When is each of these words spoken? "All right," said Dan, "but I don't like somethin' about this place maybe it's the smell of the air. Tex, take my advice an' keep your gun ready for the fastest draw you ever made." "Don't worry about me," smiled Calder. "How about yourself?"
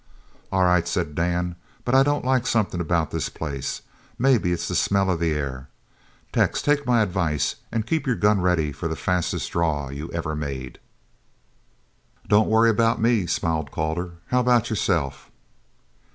"All 0.51 0.63
right," 0.63 0.87
said 0.87 1.13
Dan, 1.13 1.55
"but 1.85 1.93
I 1.93 2.01
don't 2.01 2.25
like 2.25 2.47
somethin' 2.47 2.81
about 2.81 3.11
this 3.11 3.29
place 3.29 3.83
maybe 4.17 4.51
it's 4.51 4.67
the 4.67 4.73
smell 4.73 5.11
of 5.11 5.19
the 5.19 5.29
air. 5.31 5.69
Tex, 6.33 6.63
take 6.63 6.87
my 6.87 7.03
advice 7.03 7.57
an' 7.71 7.83
keep 7.83 8.07
your 8.07 8.15
gun 8.15 8.41
ready 8.41 8.71
for 8.71 8.87
the 8.87 8.95
fastest 8.95 9.51
draw 9.51 9.89
you 9.89 10.11
ever 10.11 10.35
made." 10.35 10.79
"Don't 12.27 12.49
worry 12.49 12.71
about 12.71 12.99
me," 12.99 13.27
smiled 13.27 13.69
Calder. 13.69 14.13
"How 14.29 14.39
about 14.39 14.71
yourself?" 14.71 15.29